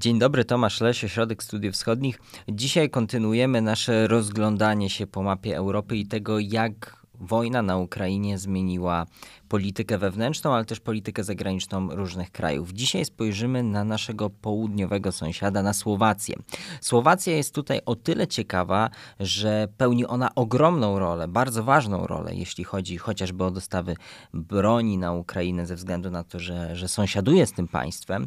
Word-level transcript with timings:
Dzień 0.00 0.18
dobry, 0.18 0.44
Tomasz 0.44 0.80
Lesie, 0.80 1.08
Środek 1.08 1.42
Studiów 1.42 1.74
Wschodnich. 1.74 2.20
Dzisiaj 2.48 2.90
kontynuujemy 2.90 3.60
nasze 3.62 4.06
rozglądanie 4.06 4.90
się 4.90 5.06
po 5.06 5.22
mapie 5.22 5.56
Europy 5.56 5.96
i 5.96 6.06
tego, 6.06 6.38
jak 6.38 6.96
wojna 7.14 7.62
na 7.62 7.76
Ukrainie 7.76 8.38
zmieniła 8.38 9.06
politykę 9.50 9.98
wewnętrzną, 9.98 10.54
ale 10.54 10.64
też 10.64 10.80
politykę 10.80 11.24
zagraniczną 11.24 11.88
różnych 11.96 12.30
krajów. 12.30 12.72
Dzisiaj 12.72 13.04
spojrzymy 13.04 13.62
na 13.62 13.84
naszego 13.84 14.30
południowego 14.30 15.12
sąsiada, 15.12 15.62
na 15.62 15.72
Słowację. 15.72 16.36
Słowacja 16.80 17.36
jest 17.36 17.54
tutaj 17.54 17.80
o 17.86 17.96
tyle 17.96 18.26
ciekawa, 18.26 18.90
że 19.20 19.68
pełni 19.76 20.06
ona 20.06 20.34
ogromną 20.34 20.98
rolę, 20.98 21.28
bardzo 21.28 21.64
ważną 21.64 22.06
rolę, 22.06 22.34
jeśli 22.34 22.64
chodzi 22.64 22.98
chociażby 22.98 23.44
o 23.44 23.50
dostawy 23.50 23.96
broni 24.34 24.98
na 24.98 25.12
Ukrainę, 25.12 25.66
ze 25.66 25.76
względu 25.76 26.10
na 26.10 26.24
to, 26.24 26.38
że, 26.38 26.76
że 26.76 26.88
sąsiaduje 26.88 27.46
z 27.46 27.52
tym 27.52 27.68
państwem, 27.68 28.26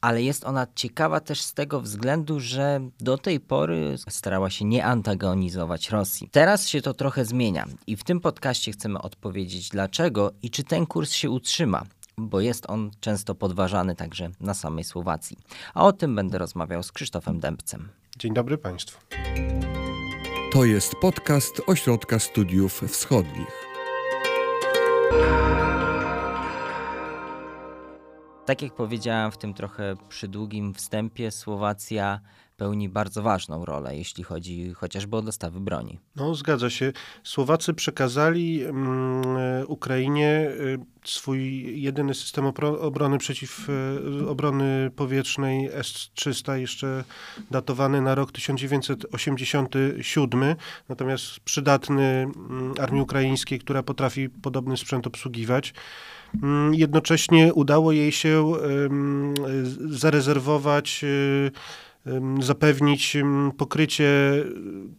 ale 0.00 0.22
jest 0.22 0.44
ona 0.44 0.66
ciekawa 0.74 1.20
też 1.20 1.40
z 1.40 1.54
tego 1.54 1.80
względu, 1.80 2.40
że 2.40 2.80
do 3.00 3.18
tej 3.18 3.40
pory 3.40 3.96
starała 4.08 4.50
się 4.50 4.64
nie 4.64 4.84
antagonizować 4.84 5.90
Rosji. 5.90 6.28
Teraz 6.32 6.68
się 6.68 6.82
to 6.82 6.94
trochę 6.94 7.24
zmienia 7.24 7.66
i 7.86 7.96
w 7.96 8.04
tym 8.04 8.20
podcaście 8.20 8.72
chcemy 8.72 9.02
odpowiedzieć 9.02 9.68
dlaczego 9.68 10.32
i 10.42 10.50
czy 10.50 10.59
czy 10.60 10.64
ten 10.64 10.86
kurs 10.86 11.12
się 11.12 11.30
utrzyma, 11.30 11.82
bo 12.18 12.40
jest 12.40 12.70
on 12.70 12.90
często 13.00 13.34
podważany 13.34 13.96
także 13.96 14.30
na 14.40 14.54
samej 14.54 14.84
Słowacji. 14.84 15.36
A 15.74 15.84
o 15.86 15.92
tym 15.92 16.14
będę 16.14 16.38
rozmawiał 16.38 16.82
z 16.82 16.92
Krzysztofem 16.92 17.40
Dębcem. 17.40 17.88
Dzień 18.18 18.34
dobry 18.34 18.58
Państwu. 18.58 19.00
To 20.52 20.64
jest 20.64 20.94
podcast 21.00 21.62
Ośrodka 21.66 22.18
Studiów 22.18 22.80
Wschodnich. 22.88 23.66
Tak 28.46 28.62
jak 28.62 28.74
powiedziałem 28.74 29.30
w 29.30 29.38
tym 29.38 29.54
trochę 29.54 29.94
przydługim 30.08 30.74
wstępie, 30.74 31.30
Słowacja 31.30 32.20
pełni 32.60 32.88
bardzo 32.88 33.22
ważną 33.22 33.64
rolę, 33.64 33.96
jeśli 33.96 34.24
chodzi 34.24 34.72
chociażby 34.74 35.16
o 35.16 35.22
dostawy 35.22 35.60
broni. 35.60 35.98
No, 36.16 36.34
zgadza 36.34 36.70
się. 36.70 36.92
Słowacy 37.24 37.74
przekazali 37.74 38.64
um, 38.64 39.24
Ukrainie 39.66 40.50
y, 40.50 40.78
swój 41.04 41.72
jedyny 41.82 42.14
system 42.14 42.46
obrony 42.80 43.18
przeciw 43.18 43.68
y, 43.68 44.28
obrony 44.28 44.90
powietrznej 44.96 45.68
S-300, 45.72 46.54
jeszcze 46.54 47.04
datowany 47.50 48.00
na 48.00 48.14
rok 48.14 48.32
1987, 48.32 50.56
natomiast 50.88 51.40
przydatny 51.40 52.26
um, 52.36 52.74
armii 52.80 53.02
ukraińskiej, 53.02 53.58
która 53.58 53.82
potrafi 53.82 54.28
podobny 54.28 54.76
sprzęt 54.76 55.06
obsługiwać. 55.06 55.74
Um, 56.42 56.74
jednocześnie 56.74 57.54
udało 57.54 57.92
jej 57.92 58.12
się 58.12 58.52
zarezerwować 59.88 61.04
zapewnić 62.40 63.16
pokrycie 63.58 64.10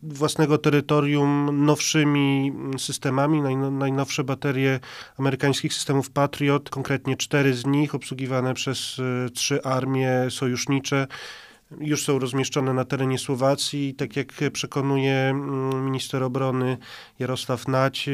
własnego 0.04 0.58
terytorium 0.58 1.50
nowszymi 1.66 2.54
systemami. 2.78 3.42
Najnowsze 3.72 4.24
baterie 4.24 4.80
amerykańskich 5.18 5.74
systemów 5.74 6.10
Patriot, 6.10 6.70
konkretnie 6.70 7.18
cztery 7.18 7.54
z 7.54 7.66
nich, 7.66 7.96
obsługiwane 7.96 8.54
przez 8.54 8.98
e, 9.00 9.30
trzy 9.30 9.64
armie 9.64 10.12
sojusznicze, 10.30 11.08
już 11.80 12.06
są 12.06 12.20
rozmieszczone 12.20 12.74
na 12.74 12.86
terenie 12.86 13.18
Słowacji. 13.18 13.94
Tak 13.94 14.16
jak 14.16 14.28
przekonuje 14.54 15.34
minister 15.76 16.24
obrony 16.24 16.78
Jarosław 17.20 17.68
Nać, 17.68 18.08
e, 18.08 18.12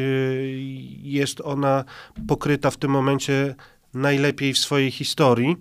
jest 1.02 1.42
ona 1.42 1.84
pokryta 2.28 2.72
w 2.72 2.78
tym 2.78 2.92
momencie 2.92 3.56
najlepiej 3.94 4.54
w 4.54 4.58
swojej 4.58 4.92
historii. 4.92 5.58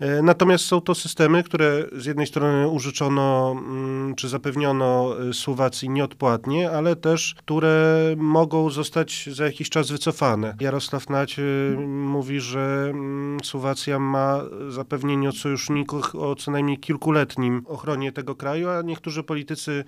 E, 0.00 0.22
natomiast 0.22 0.64
są 0.64 0.80
to 0.80 0.94
systemy, 0.94 1.42
które 1.42 1.84
z 1.92 2.06
jednej 2.06 2.26
strony 2.26 2.68
użyczono 2.68 3.56
mm, 3.58 4.14
czy 4.14 4.28
zapewniono 4.28 5.16
e, 5.30 5.32
Słowacji 5.32 5.90
nieodpłatnie, 5.90 6.70
ale 6.70 6.96
też 6.96 7.34
które 7.38 8.14
mogą 8.16 8.70
zostać 8.70 9.28
za 9.32 9.44
jakiś 9.44 9.70
czas 9.70 9.90
wycofane. 9.90 10.56
Jarosław 10.60 11.10
Nać 11.10 11.38
e, 11.38 11.42
mówi, 11.86 12.40
że 12.40 12.86
mm, 12.90 13.38
Słowacja 13.44 13.98
ma 13.98 14.40
zapewnienie 14.68 15.28
od 15.28 15.36
sojuszników 15.36 16.14
o 16.14 16.34
co 16.34 16.50
najmniej 16.50 16.78
kilkuletnim 16.78 17.62
ochronie 17.66 18.12
tego 18.12 18.34
kraju, 18.34 18.68
a 18.68 18.82
niektórzy 18.82 19.22
politycy 19.22 19.84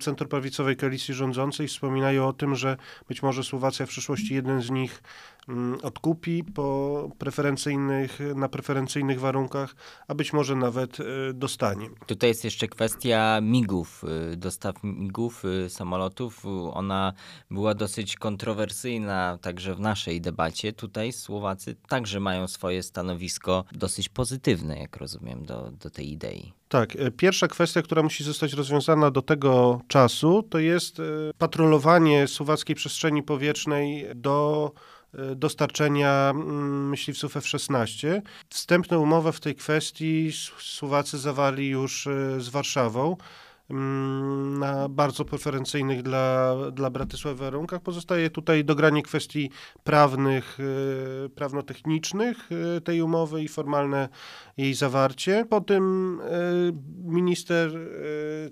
centroprawicowej 0.00 0.76
koalicji 0.76 1.14
rządzącej 1.14 1.68
wspominają 1.68 2.28
o 2.28 2.32
tym, 2.32 2.54
że 2.54 2.76
być 3.08 3.22
może 3.22 3.44
Słowacja 3.44 3.86
w 3.86 3.88
przyszłości 3.88 4.34
jeden 4.34 4.62
z 4.62 4.70
nich 4.70 5.02
odkupi 5.82 6.44
po 6.44 7.08
preferencyjnych, 7.18 8.18
na 8.34 8.48
preferencyjnych 8.48 9.20
warunkach, 9.20 9.74
a 10.08 10.14
być 10.14 10.32
może 10.32 10.56
nawet 10.56 11.00
e, 11.00 11.04
dostanie. 11.34 11.90
Tutaj 12.06 12.28
jest 12.28 12.44
jeszcze 12.44 12.68
kwestia 12.68 13.40
migów, 13.42 14.04
e, 14.32 14.36
dostaw 14.36 14.76
migów, 14.82 15.42
e, 15.44 15.70
samolotów. 15.70 16.42
Ona 16.72 17.12
była 17.50 17.74
dosyć 17.74 18.16
kontrowersyjna 18.16 19.38
także 19.42 19.74
w 19.74 19.80
naszej 19.80 20.20
debacie. 20.20 20.72
Tutaj 20.72 21.12
Słowacy 21.12 21.76
także 21.88 22.20
mają 22.20 22.48
swoje 22.48 22.82
stanowisko 22.82 23.64
dosyć 23.72 24.08
pozytywne, 24.08 24.78
jak 24.78 24.96
rozumiem, 24.96 25.46
do, 25.46 25.70
do 25.70 25.90
tej 25.90 26.12
idei. 26.12 26.52
Tak, 26.68 26.96
pierwsza 27.16 27.48
kwestia, 27.48 27.82
która 27.82 28.02
musi 28.02 28.24
zostać 28.24 28.52
rozwiązana 28.52 29.10
do 29.10 29.22
tego 29.22 29.80
czasu, 29.88 30.42
to 30.42 30.58
jest 30.58 30.96
patrolowanie 31.38 32.28
słowackiej 32.28 32.76
przestrzeni 32.76 33.22
powietrznej 33.22 34.06
do 34.14 34.72
dostarczenia 35.36 36.30
mm, 36.30 36.88
myśliwców 36.88 37.36
F-16. 37.36 38.20
Wstępną 38.48 39.00
umowę 39.00 39.32
w 39.32 39.40
tej 39.40 39.54
kwestii 39.54 40.32
Słowacy 40.58 41.18
zawarli 41.18 41.68
już 41.68 42.06
e, 42.06 42.40
z 42.40 42.48
Warszawą. 42.48 43.16
Mm, 43.70 44.58
na 44.58 44.88
bardzo 44.88 45.24
preferencyjnych 45.24 46.02
dla, 46.02 46.56
dla 46.72 46.90
Bratysławy 46.90 47.44
warunkach. 47.44 47.82
Pozostaje 47.82 48.30
tutaj 48.30 48.64
dogranie 48.64 49.02
kwestii 49.02 49.50
prawnych, 49.84 50.58
e, 50.60 51.28
prawno-technicznych 51.28 52.36
e, 52.76 52.80
tej 52.80 53.02
umowy 53.02 53.42
i 53.42 53.48
formalne 53.48 54.08
jej 54.56 54.74
zawarcie. 54.74 55.46
Po 55.50 55.60
tym 55.60 56.20
e, 56.24 56.30
minister 57.04 57.70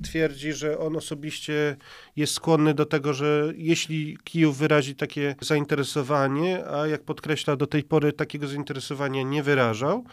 twierdzi, 0.02 0.52
że 0.52 0.78
on 0.78 0.96
osobiście 0.96 1.76
jest 2.16 2.34
skłonny 2.34 2.74
do 2.74 2.86
tego, 2.86 3.12
że 3.12 3.52
jeśli 3.56 4.18
Kijów 4.24 4.58
wyrazi 4.58 4.94
takie 4.94 5.34
zainteresowanie, 5.40 6.66
a 6.66 6.86
jak 6.86 7.04
podkreśla 7.04 7.56
do 7.56 7.66
tej 7.66 7.82
pory 7.82 8.12
takiego 8.12 8.46
zainteresowania 8.46 9.22
nie 9.22 9.42
wyrażał, 9.42 10.04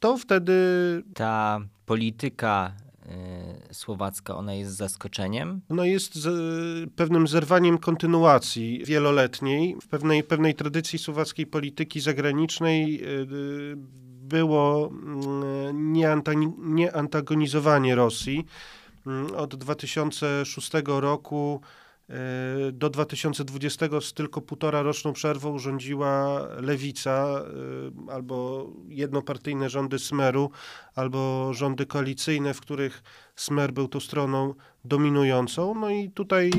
to 0.00 0.16
wtedy 0.16 0.52
ta 1.14 1.60
polityka 1.86 2.72
Y, 2.87 2.87
słowacka, 3.72 4.36
ona 4.36 4.54
jest 4.54 4.76
zaskoczeniem? 4.76 5.60
Ona 5.68 5.86
jest 5.86 6.14
z, 6.14 6.90
pewnym 6.90 7.28
zerwaniem 7.28 7.78
kontynuacji 7.78 8.82
wieloletniej. 8.84 9.76
W 9.82 9.88
pewnej, 9.88 10.24
pewnej 10.24 10.54
tradycji 10.54 10.98
słowackiej 10.98 11.46
polityki 11.46 12.00
zagranicznej 12.00 13.04
y, 13.04 13.26
było 14.28 14.90
mm, 14.92 15.92
nieantagonizowanie 16.74 17.94
Rosji. 17.94 18.44
Mm, 19.06 19.34
od 19.34 19.54
2006 19.56 20.70
roku 20.86 21.60
do 22.72 22.90
2020 22.90 23.86
z 24.00 24.12
tylko 24.12 24.40
półtora 24.40 24.82
roczną 24.82 25.12
przerwą 25.12 25.50
urządziła 25.50 26.40
lewica 26.60 27.42
e, 28.08 28.12
albo 28.12 28.66
jednopartyjne 28.88 29.70
rządy 29.70 29.98
Smeru, 29.98 30.50
albo 30.94 31.50
rządy 31.54 31.86
koalicyjne, 31.86 32.54
w 32.54 32.60
których 32.60 33.02
Smer 33.36 33.72
był 33.72 33.88
tą 33.88 34.00
stroną 34.00 34.54
dominującą. 34.84 35.74
No 35.74 35.90
i 35.90 36.10
tutaj 36.10 36.50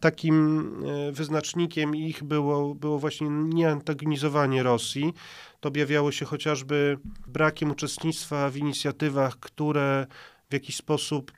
takim 0.00 0.72
e, 0.86 1.12
wyznacznikiem 1.12 1.96
ich 1.96 2.24
było, 2.24 2.74
było 2.74 2.98
właśnie 2.98 3.28
nieantagonizowanie 3.30 4.62
Rosji. 4.62 5.12
To 5.60 5.68
objawiało 5.68 6.12
się 6.12 6.24
chociażby 6.24 6.98
brakiem 7.26 7.70
uczestnictwa 7.70 8.50
w 8.50 8.56
inicjatywach, 8.56 9.38
które 9.40 10.06
w 10.50 10.52
jakiś 10.52 10.76
sposób 10.76 11.32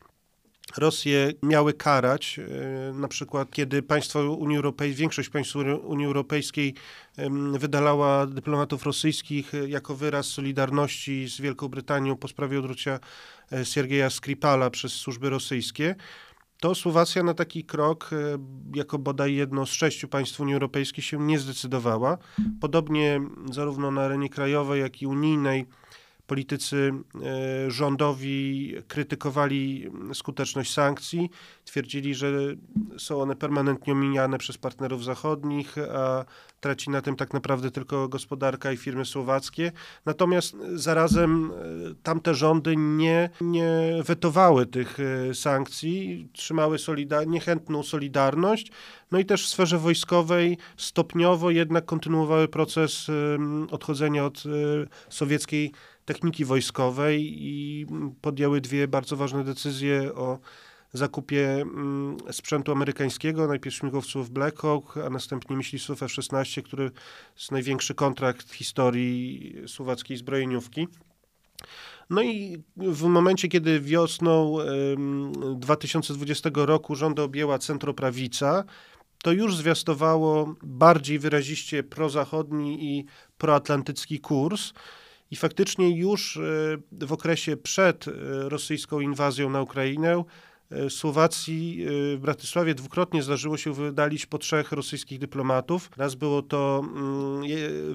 Rosję 0.77 1.33
miały 1.43 1.73
karać, 1.73 2.39
e, 2.39 2.93
na 2.93 3.09
przykład 3.09 3.51
kiedy 3.51 3.83
państwo 3.83 4.33
Unii 4.33 4.57
Europejskiej, 4.57 4.97
większość 4.97 5.29
państw 5.29 5.57
Unii 5.83 6.07
Europejskiej 6.07 6.75
wydalała 7.53 8.27
dyplomatów 8.27 8.83
rosyjskich 8.83 9.55
e, 9.55 9.69
jako 9.69 9.95
wyraz 9.95 10.27
solidarności 10.27 11.29
z 11.29 11.41
Wielką 11.41 11.69
Brytanią 11.69 12.17
po 12.17 12.29
sprawie 12.29 12.59
odwrócenia 12.59 13.01
e, 13.53 13.65
Siergieja 13.65 14.11
Skripala 14.11 14.71
przez 14.71 14.93
służby 14.93 15.31
rosyjskie, 15.31 15.95
to 16.61 16.75
Słowacja 16.75 17.23
na 17.23 17.35
taki 17.35 17.65
krok, 17.65 18.11
jako 18.75 18.99
bodaj 18.99 19.35
jedno 19.35 19.67
z 19.67 19.71
sześciu 19.71 20.09
państw 20.09 20.41
Unii 20.41 20.55
Europejskiej, 20.55 21.05
się 21.05 21.19
nie 21.21 21.39
zdecydowała. 21.39 22.19
Podobnie 22.61 23.21
zarówno 23.53 23.91
na 23.91 24.03
arenie 24.03 24.29
krajowej, 24.29 24.81
jak 24.81 25.03
i 25.03 25.07
unijnej 25.07 25.67
politycy 26.29 26.93
rządowi 27.69 28.75
krytykowali 28.89 29.91
skuteczność 30.15 30.73
sankcji, 30.73 31.31
twierdzili, 31.65 32.15
że 32.15 32.33
są 32.99 33.23
one 33.23 33.37
permanentnie 33.37 33.93
omijane 33.93 34.39
przez 34.39 34.59
partnerów 34.59 35.05
zachodnich, 35.05 35.77
a 35.79 36.25
traci 36.61 36.91
na 36.91 37.03
tym 37.03 37.17
tak 37.17 37.33
naprawdę 37.33 37.71
tylko 37.71 38.09
gospodarka 38.09 38.73
i 38.73 38.77
firmy 38.77 39.05
słowackie. 39.05 39.73
Natomiast 40.07 40.57
zarazem 40.75 41.53
tamte 42.03 42.35
rządy 42.35 42.77
nie, 42.77 43.31
nie 43.41 43.71
wetowały 44.05 44.67
tych 44.67 44.99
sankcji, 45.35 46.29
trzymały 46.33 46.79
solidar 46.79 47.27
niechętną 47.27 47.83
solidarność, 47.83 48.73
no 49.11 49.19
i 49.19 49.25
też 49.25 49.45
w 49.45 49.49
sferze 49.49 49.79
wojskowej 49.79 50.59
stopniowo 50.77 51.51
jednak 51.51 51.85
kontynuowały 51.85 52.49
proces 52.49 53.07
odchodzenia 53.71 54.25
od 54.25 54.39
e, 54.47 54.51
sowieckiej 55.09 55.73
techniki 56.09 56.45
wojskowej 56.45 57.45
i 57.45 57.87
podjęły 58.21 58.61
dwie 58.61 58.89
bardzo 58.89 59.17
ważne 59.17 59.45
decyzje 59.45 60.15
o 60.15 60.39
zakupie 60.93 61.65
sprzętu 62.31 62.73
amerykańskiego, 62.73 63.47
najpierw 63.47 63.77
śmigłowców 63.77 64.31
Black 64.31 64.63
Hawk, 64.63 64.97
a 64.97 65.11
następnie 65.11 65.57
myśliwców 65.57 66.03
F-16, 66.03 66.63
który 66.63 66.91
jest 67.37 67.53
największy 67.53 67.95
kontrakt 67.95 68.51
w 68.51 68.55
historii 68.55 69.55
słowackiej 69.67 70.17
zbrojeniówki. 70.17 70.89
No 72.11 72.23
i 72.23 72.63
w 72.77 73.03
momencie, 73.03 73.49
kiedy 73.49 73.81
wiosną 73.81 74.57
2020 75.57 76.51
roku 76.55 76.95
rząd 76.95 77.19
objęła 77.19 77.59
centroprawica, 77.59 78.65
to 79.23 79.33
już 79.33 79.57
zwiastowało 79.57 80.55
bardziej 80.63 81.19
wyraziście 81.19 81.83
prozachodni 81.83 82.85
i 82.85 83.05
proatlantycki 83.39 84.21
kurs. 84.21 84.73
I 85.31 85.37
faktycznie 85.37 85.99
już 85.99 86.37
e, 86.37 86.41
w 87.07 87.13
okresie 87.13 87.57
przed 87.57 88.09
e, 88.09 88.13
rosyjską 88.49 89.01
inwazją 89.01 89.51
na 89.51 89.63
Ukrainę 89.63 90.25
E, 90.71 90.91
Słowacji 90.91 91.87
w 92.17 92.19
Bratysławie 92.21 92.75
dwukrotnie 92.75 93.23
zdarzyło 93.23 93.57
się 93.57 93.73
wydalić 93.73 94.27
po 94.27 94.39
trzech 94.39 94.73
rosyjskich 94.73 95.19
dyplomatów. 95.19 95.91
Raz 95.97 96.15
było 96.15 96.43
to 96.43 96.85
mm, 96.85 97.43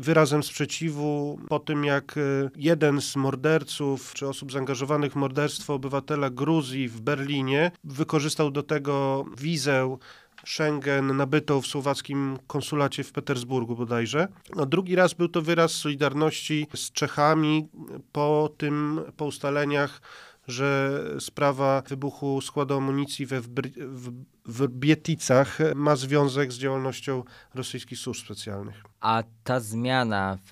wyrazem 0.02 0.44
sprzeciwu 0.44 1.40
po 1.50 1.60
tym, 1.60 1.84
jak 1.84 2.16
jeden 2.56 3.02
z 3.02 3.16
morderców 3.16 4.14
czy 4.14 4.28
osób 4.28 4.52
zaangażowanych 4.52 5.12
w 5.12 5.16
morderstwo 5.16 5.74
obywatela 5.74 6.30
Gruzji 6.30 6.90
w 6.90 7.02
Berlinie 7.02 7.72
wykorzystał 7.84 8.52
do 8.52 8.64
tego 8.64 9.26
wizę 9.38 9.98
Schengen 10.46 11.18
nabytą 11.18 11.62
w 11.62 11.68
słowackim 11.68 12.38
konsulacie 12.48 13.04
w 13.04 13.12
Petersburgu 13.12 13.76
bodajże. 13.76 14.28
No, 14.56 14.66
drugi 14.66 14.96
raz 14.96 15.14
był 15.14 15.28
to 15.28 15.42
wyraz 15.42 15.72
solidarności 15.72 16.68
z 16.76 16.92
Czechami 16.92 17.68
po 18.12 18.50
tym, 18.58 19.02
po 19.18 19.26
ustaleniach 19.26 20.02
że 20.48 21.00
sprawa 21.20 21.84
wybuchu 21.88 22.42
składu 22.42 22.78
amunicji 22.78 23.26
we 23.26 23.42
w, 23.42 24.12
w 24.46 24.68
Bieticach 24.68 25.58
ma 25.76 25.96
związek 25.96 26.52
z 26.52 26.58
działalnością 26.58 27.24
rosyjskich 27.54 28.00
służb 28.00 28.26
specjalnych. 28.26 28.84
A 29.02 29.24
ta 29.44 29.60
zmiana 29.60 30.38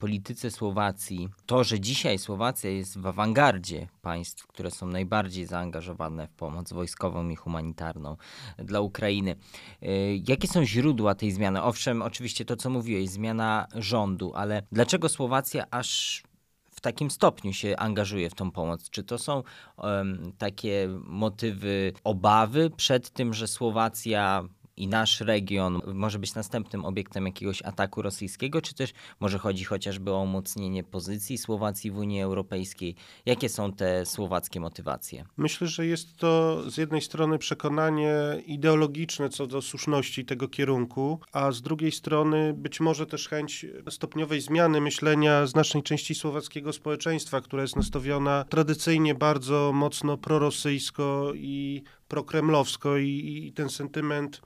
polityce 0.00 0.50
Słowacji, 0.50 1.28
to, 1.46 1.64
że 1.64 1.80
dzisiaj 1.80 2.18
Słowacja 2.18 2.70
jest 2.70 2.98
w 2.98 3.06
awangardzie 3.06 3.88
państw, 4.02 4.46
które 4.46 4.70
są 4.70 4.86
najbardziej 4.86 5.46
zaangażowane 5.46 6.26
w 6.26 6.32
pomoc 6.32 6.72
wojskową 6.72 7.28
i 7.28 7.36
humanitarną 7.36 8.16
dla 8.58 8.80
Ukrainy. 8.80 9.36
Y, 9.82 10.22
jakie 10.28 10.48
są 10.48 10.64
źródła 10.64 11.14
tej 11.14 11.32
zmiany? 11.32 11.62
Owszem, 11.62 12.02
oczywiście 12.02 12.44
to, 12.44 12.56
co 12.56 12.70
mówiłeś, 12.70 13.08
zmiana 13.08 13.66
rządu, 13.74 14.32
ale 14.34 14.62
dlaczego 14.72 15.08
Słowacja 15.08 15.64
aż 15.70 16.22
w 16.70 16.80
takim 16.80 17.10
stopniu 17.10 17.52
się 17.52 17.76
angażuje 17.76 18.30
w 18.30 18.34
tą 18.34 18.50
pomoc? 18.50 18.90
Czy 18.90 19.02
to 19.02 19.18
są 19.18 19.42
um, 19.76 20.32
takie 20.38 20.88
motywy 21.04 21.92
obawy 22.04 22.70
przed 22.76 23.10
tym, 23.10 23.34
że 23.34 23.48
Słowacja 23.48 24.44
i 24.80 24.88
nasz 24.88 25.20
region 25.20 25.80
może 25.94 26.18
być 26.18 26.34
następnym 26.34 26.84
obiektem 26.84 27.26
jakiegoś 27.26 27.62
ataku 27.62 28.02
rosyjskiego, 28.02 28.62
czy 28.62 28.74
też 28.74 28.92
może 29.20 29.38
chodzi 29.38 29.64
chociażby 29.64 30.12
o 30.12 30.20
umocnienie 30.20 30.84
pozycji 30.84 31.38
Słowacji 31.38 31.90
w 31.90 31.98
Unii 31.98 32.22
Europejskiej? 32.22 32.94
Jakie 33.26 33.48
są 33.48 33.72
te 33.72 34.06
słowackie 34.06 34.60
motywacje? 34.60 35.24
Myślę, 35.36 35.66
że 35.66 35.86
jest 35.86 36.16
to 36.16 36.62
z 36.70 36.76
jednej 36.76 37.00
strony 37.00 37.38
przekonanie 37.38 38.12
ideologiczne 38.46 39.28
co 39.28 39.46
do 39.46 39.62
słuszności 39.62 40.24
tego 40.24 40.48
kierunku, 40.48 41.20
a 41.32 41.52
z 41.52 41.62
drugiej 41.62 41.92
strony 41.92 42.54
być 42.56 42.80
może 42.80 43.06
też 43.06 43.28
chęć 43.28 43.66
stopniowej 43.90 44.40
zmiany 44.40 44.80
myślenia 44.80 45.46
znacznej 45.46 45.82
części 45.82 46.14
słowackiego 46.14 46.72
społeczeństwa, 46.72 47.40
która 47.40 47.62
jest 47.62 47.76
nastawiona 47.76 48.44
tradycyjnie 48.48 49.14
bardzo 49.14 49.72
mocno 49.74 50.18
prorosyjsko 50.18 51.32
i 51.34 51.82
prokremlowsko 52.10 52.96
i, 52.96 53.44
i 53.46 53.52
ten 53.52 53.68
sentyment 53.68 54.40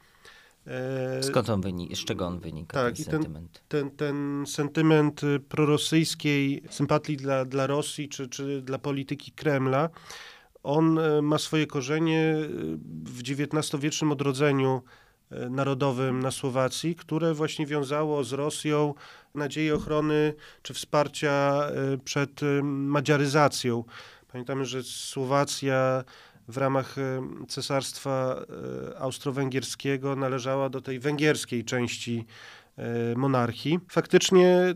E, 0.66 1.22
Skąd 1.22 1.50
on 1.50 1.60
wynika? 1.60 1.96
Z 1.96 2.04
czego 2.04 2.26
on 2.26 2.40
wynika? 2.40 2.74
Tak, 2.74 2.96
ten, 2.96 3.04
sentyment? 3.04 3.62
Ten, 3.68 3.90
ten, 3.90 3.96
ten 3.96 4.44
sentyment 4.46 5.22
y, 5.22 5.40
prorosyjskiej 5.40 6.62
sympatii 6.70 7.16
dla, 7.16 7.44
dla 7.44 7.66
Rosji 7.66 8.08
czy, 8.08 8.28
czy 8.28 8.62
dla 8.62 8.78
polityki 8.78 9.32
Kremla, 9.32 9.90
on 10.62 10.98
y, 10.98 11.22
ma 11.22 11.38
swoje 11.38 11.66
korzenie 11.66 12.36
y, 12.36 12.78
w 13.04 13.20
XIX-wiecznym 13.20 14.12
odrodzeniu 14.12 14.82
narodowym 15.50 16.20
na 16.20 16.30
Słowacji, 16.30 16.94
które 16.94 17.34
właśnie 17.34 17.66
wiązało 17.66 18.24
z 18.24 18.32
Rosją 18.32 18.94
nadzieję 19.34 19.74
ochrony 19.74 20.34
czy 20.62 20.74
wsparcia 20.74 21.62
przed 22.04 22.40
madziaryzacją. 22.62 23.84
Pamiętamy, 24.32 24.64
że 24.64 24.82
Słowacja 24.82 26.04
w 26.48 26.56
ramach 26.56 26.98
e, 26.98 27.22
Cesarstwa 27.48 28.44
e, 28.92 28.98
Austro-Węgierskiego 28.98 30.16
należała 30.16 30.68
do 30.68 30.80
tej 30.80 31.00
węgierskiej 31.00 31.64
części 31.64 32.24
e, 32.76 33.14
monarchii. 33.16 33.78
Faktycznie 33.90 34.74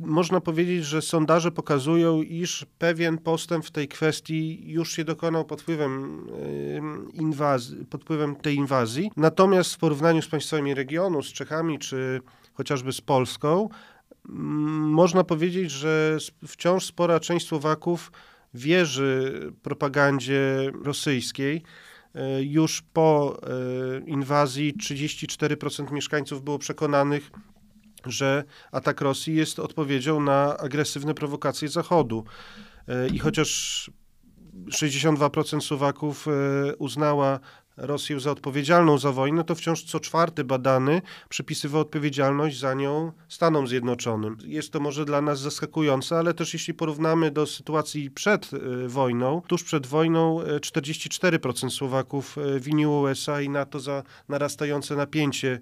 można 0.00 0.40
powiedzieć, 0.40 0.84
że 0.84 1.02
sondaże 1.02 1.52
pokazują, 1.52 2.22
iż 2.22 2.66
pewien 2.78 3.18
postęp 3.18 3.66
w 3.66 3.70
tej 3.70 3.88
kwestii 3.88 4.70
już 4.70 4.92
się 4.92 5.04
dokonał 5.04 5.44
pod 5.44 5.62
wpływem, 5.62 6.26
inwazji, 7.12 7.86
pod 7.86 8.02
wpływem 8.02 8.36
tej 8.36 8.56
inwazji. 8.56 9.10
Natomiast 9.16 9.74
w 9.74 9.78
porównaniu 9.78 10.22
z 10.22 10.28
państwami 10.28 10.74
regionu, 10.74 11.22
z 11.22 11.32
Czechami 11.32 11.78
czy 11.78 12.20
chociażby 12.54 12.92
z 12.92 13.00
Polską, 13.00 13.68
można 14.78 15.24
powiedzieć, 15.24 15.70
że 15.70 16.18
wciąż 16.46 16.84
spora 16.84 17.20
część 17.20 17.46
Słowaków 17.46 18.12
wierzy 18.54 19.52
propagandzie 19.62 20.70
rosyjskiej. 20.84 21.62
E, 22.16 22.42
już 22.42 22.82
po 22.92 23.38
e, 23.42 24.00
inwazji 24.00 24.74
34% 24.74 25.92
mieszkańców 25.92 26.42
było 26.44 26.58
przekonanych, 26.58 27.30
że 28.06 28.44
atak 28.72 29.00
Rosji 29.00 29.34
jest 29.36 29.58
odpowiedzią 29.58 30.20
na 30.20 30.56
agresywne 30.56 31.14
prowokacje 31.14 31.68
Zachodu. 31.68 32.24
E, 32.88 33.08
I 33.08 33.18
chociaż 33.18 33.90
62% 34.70 35.60
Słowaków 35.60 36.26
uznała 36.78 37.40
Rosję 37.76 38.20
za 38.20 38.30
odpowiedzialną 38.30 38.98
za 38.98 39.12
wojnę, 39.12 39.44
to 39.44 39.54
wciąż 39.54 39.84
co 39.84 40.00
czwarty 40.00 40.44
badany 40.44 41.02
przypisywał 41.28 41.80
odpowiedzialność 41.80 42.58
za 42.58 42.74
nią 42.74 43.12
Stanom 43.28 43.68
Zjednoczonym. 43.68 44.36
Jest 44.44 44.72
to 44.72 44.80
może 44.80 45.04
dla 45.04 45.20
nas 45.20 45.40
zaskakujące, 45.40 46.18
ale 46.18 46.34
też 46.34 46.52
jeśli 46.52 46.74
porównamy 46.74 47.30
do 47.30 47.46
sytuacji 47.46 48.10
przed 48.10 48.52
y, 48.52 48.88
wojną, 48.88 49.42
tuż 49.46 49.64
przed 49.64 49.86
wojną 49.86 50.40
44% 50.40 51.66
y, 51.66 51.70
Słowaków 51.70 52.38
y, 52.38 52.60
winiło 52.60 53.00
USA 53.00 53.40
i 53.40 53.48
NATO 53.48 53.80
za 53.80 54.02
narastające 54.28 54.96
napięcie 54.96 55.60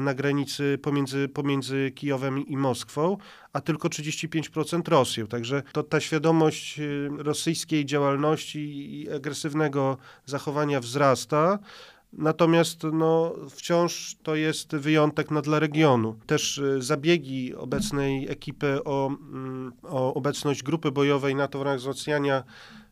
na 0.00 0.14
granicy 0.14 0.78
pomiędzy, 0.82 1.28
pomiędzy 1.28 1.90
Kijowem 1.94 2.46
i 2.46 2.56
Moskwą, 2.56 3.16
a 3.52 3.60
tylko 3.60 3.88
35% 3.88 4.88
Rosją. 4.88 5.26
Także 5.26 5.62
to 5.72 5.82
ta 5.82 6.00
świadomość 6.00 6.80
rosyjskiej 7.18 7.86
działalności 7.86 8.60
i 9.00 9.10
agresywnego 9.10 9.96
zachowania 10.26 10.80
wzrasta. 10.80 11.58
Natomiast 12.12 12.82
no, 12.92 13.34
wciąż 13.50 14.16
to 14.22 14.34
jest 14.34 14.76
wyjątek 14.76 15.30
no, 15.30 15.42
dla 15.42 15.58
regionu. 15.58 16.16
Też 16.26 16.58
y, 16.58 16.82
zabiegi 16.82 17.54
obecnej 17.54 18.30
ekipy 18.30 18.84
o, 18.84 19.06
mm, 19.08 19.72
o 19.82 20.14
obecność 20.14 20.62
grupy 20.62 20.90
bojowej 20.90 21.34
NATO 21.34 21.58
w 21.58 21.62
ramach 21.62 21.78
wzmacniania 21.78 22.44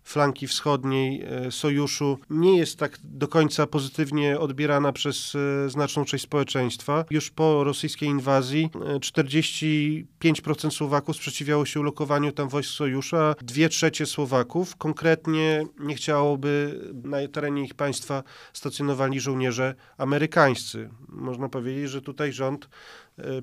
flanki 0.08 0.46
wschodniej 0.46 1.22
e, 1.22 1.50
sojuszu 1.50 2.18
nie 2.30 2.58
jest 2.58 2.78
tak 2.78 2.98
do 3.04 3.28
końca 3.28 3.66
pozytywnie 3.66 4.38
odbierana 4.38 4.92
przez 4.92 5.34
e, 5.34 5.70
znaczną 5.70 6.04
część 6.04 6.24
społeczeństwa. 6.24 7.04
Już 7.10 7.30
po 7.30 7.64
rosyjskiej 7.64 8.08
inwazji 8.08 8.70
45% 8.72 10.66
e, 10.66 10.70
Słowaków 10.70 11.16
sprzeciwiało 11.16 11.66
się 11.66 11.80
ulokowaniu 11.80 12.32
tam 12.32 12.48
wojsk 12.48 12.70
sojuszu, 12.70 13.16
a 13.16 13.34
dwie 13.42 13.68
trzecie 13.68 14.06
Słowaków 14.06 14.76
konkretnie 14.76 15.66
nie 15.78 15.94
chciałoby 15.94 16.80
na 17.04 17.28
terenie 17.32 17.64
ich 17.64 17.74
państwa 17.74 18.22
stacjonowali 18.52 19.20
żołnierze 19.20 19.74
amerykańscy. 19.98 20.90
Można 21.08 21.48
powiedzieć, 21.48 21.90
że 21.90 22.02
tutaj 22.02 22.32
rząd 22.32 22.68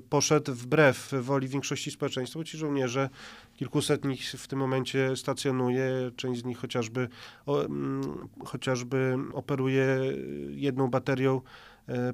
poszedł 0.08 0.54
wbrew 0.54 1.14
woli 1.20 1.48
większości 1.48 1.90
społeczeństwa, 1.90 2.38
bo 2.38 2.44
ci 2.44 2.58
żołnierze, 2.58 3.10
kilkuset 3.56 4.04
nich 4.04 4.22
w 4.22 4.48
tym 4.48 4.58
momencie 4.58 5.16
stacjonuje, 5.16 6.10
część 6.16 6.40
z 6.40 6.44
nich 6.44 6.58
chociażby, 6.58 7.08
o, 7.46 7.64
mm, 7.64 8.28
chociażby 8.44 9.16
operuje 9.32 9.86
jedną 10.50 10.90
baterią 10.90 11.40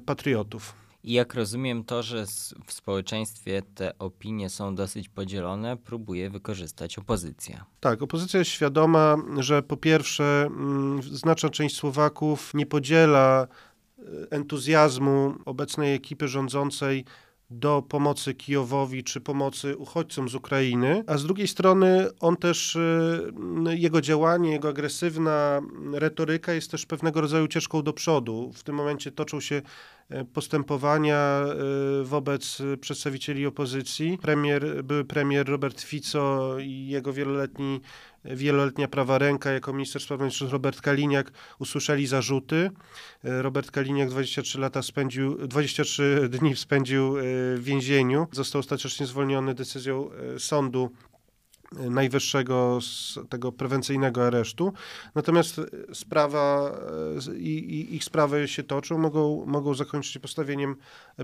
patriotów. 0.05 0.75
I 1.03 1.13
jak 1.13 1.33
rozumiem 1.33 1.83
to, 1.83 2.03
że 2.03 2.25
w 2.65 2.73
społeczeństwie 2.73 3.61
te 3.75 3.97
opinie 3.99 4.49
są 4.49 4.75
dosyć 4.75 5.09
podzielone, 5.09 5.77
próbuje 5.77 6.29
wykorzystać 6.29 6.97
opozycja. 6.97 7.65
Tak, 7.79 8.01
opozycja 8.01 8.39
jest 8.39 8.51
świadoma, 8.51 9.17
że 9.39 9.63
po 9.63 9.77
pierwsze 9.77 10.45
mm, 10.45 11.03
znaczna 11.03 11.49
część 11.49 11.75
Słowaków 11.75 12.53
nie 12.53 12.65
podziela 12.65 13.47
e, 13.99 14.03
entuzjazmu 14.31 15.33
obecnej 15.45 15.95
ekipy 15.95 16.27
rządzącej 16.27 17.05
do 17.49 17.83
pomocy 17.89 18.33
Kijowowi 18.33 19.03
czy 19.03 19.21
pomocy 19.21 19.77
uchodźcom 19.77 20.29
z 20.29 20.35
Ukrainy, 20.35 21.03
a 21.07 21.17
z 21.17 21.23
drugiej 21.23 21.47
strony 21.47 22.09
on 22.19 22.37
też, 22.37 22.75
y, 22.75 23.33
jego 23.77 24.01
działanie, 24.01 24.51
jego 24.51 24.69
agresywna 24.69 25.61
retoryka 25.93 26.53
jest 26.53 26.71
też 26.71 26.85
pewnego 26.85 27.21
rodzaju 27.21 27.45
ucieczką 27.45 27.81
do 27.81 27.93
przodu. 27.93 28.51
W 28.53 28.63
tym 28.63 28.75
momencie 28.75 29.11
toczą 29.11 29.39
się 29.39 29.61
e, 30.09 30.25
postępowania 30.25 31.17
e, 31.17 32.03
wobec 32.03 32.61
przedstawicieli 32.81 33.45
opozycji. 33.45 34.17
Premier, 34.21 34.83
były 34.83 35.05
premier 35.05 35.47
Robert 35.47 35.81
Fico 35.81 36.55
i 36.59 36.87
jego 36.87 37.13
wieloletni 37.13 37.81
wieloletnia 38.25 38.87
prawa 38.87 39.17
ręka 39.17 39.51
jako 39.51 39.73
minister 39.73 40.01
spraw 40.01 40.19
wewnętrznych 40.19 40.51
Robert 40.51 40.81
Kaliniak 40.81 41.31
usłyszeli 41.59 42.07
zarzuty. 42.07 42.71
E, 43.23 43.41
Robert 43.41 43.71
Kaliniak 43.71 44.09
23 44.09 44.59
lata 44.59 44.81
spędził, 44.81 45.47
23 45.47 46.29
dni 46.29 46.55
spędził 46.55 47.17
e, 47.17 47.21
w 47.57 47.63
więzieniu. 47.63 48.27
Został 48.31 48.59
ostatecznie 48.59 49.05
zwolniony 49.05 49.53
decyzją 49.53 50.09
e, 50.11 50.39
sądu 50.39 50.89
najwyższego 51.89 52.79
z 52.81 53.19
tego 53.29 53.51
prewencyjnego 53.51 54.27
aresztu. 54.27 54.73
Natomiast 55.15 55.61
sprawa 55.93 56.71
i, 57.37 57.49
i, 57.49 57.95
ich 57.95 58.03
sprawy 58.03 58.47
się 58.47 58.63
toczą, 58.63 58.97
mogą, 58.97 59.45
mogą 59.45 59.73
zakończyć 59.73 60.13
się 60.13 60.19
postawieniem 60.19 60.75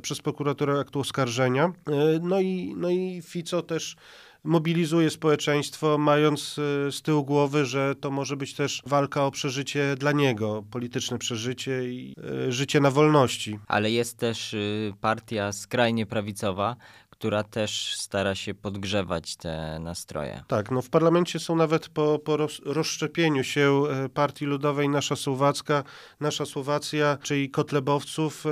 przez 0.02 0.22
prokuratora 0.22 0.80
aktu 0.80 1.00
oskarżenia. 1.00 1.74
No 2.22 2.42
i, 2.42 2.74
no 2.78 2.90
i 2.90 3.22
Fico 3.26 3.62
też 3.62 3.96
mobilizuje 4.44 5.10
społeczeństwo, 5.10 5.98
mając 5.98 6.58
y, 6.58 6.92
z 6.92 7.02
tyłu 7.02 7.24
głowy, 7.24 7.66
że 7.66 7.96
to 7.96 8.12
może 8.12 8.38
być 8.38 8.54
też 8.54 8.82
walka 8.86 9.26
o 9.26 9.32
przeżycie 9.32 9.96
dla 9.96 10.12
niego, 10.12 10.64
polityczne 10.72 11.18
przeżycie 11.18 11.84
i 11.94 12.16
y, 12.48 12.52
życie 12.52 12.80
na 12.80 12.92
wolności. 12.92 13.60
Ale 13.68 13.92
jest 13.92 14.18
też 14.18 14.54
y, 14.54 14.94
partia 15.02 15.52
skrajnie 15.52 16.06
prawicowa, 16.06 16.76
która 17.20 17.44
też 17.44 17.96
stara 17.96 18.36
się 18.36 18.54
podgrzewać 18.54 19.36
te 19.36 19.80
nastroje. 19.80 20.44
Tak, 20.48 20.72
no 20.72 20.82
w 20.82 20.90
parlamencie 20.90 21.40
są 21.40 21.56
nawet 21.56 21.90
po, 21.90 22.20
po 22.20 22.38
rozszczepieniu 22.66 23.44
się 23.44 23.84
e, 24.06 24.10
Partii 24.10 24.46
Ludowej 24.46 24.90
Nasza 24.90 25.16
Słowacka, 25.16 25.84
Nasza 26.20 26.46
Słowacja, 26.46 27.18
czyli 27.24 27.50
Kotlebowców, 27.50 28.46
e, 28.46 28.50